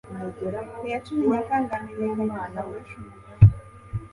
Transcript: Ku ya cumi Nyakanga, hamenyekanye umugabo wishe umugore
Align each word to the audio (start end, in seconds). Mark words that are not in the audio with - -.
Ku 0.77 0.83
ya 0.91 0.99
cumi 1.05 1.23
Nyakanga, 1.31 1.73
hamenyekanye 1.81 2.23
umugabo 2.39 2.69
wishe 2.71 2.93
umugore 2.97 3.35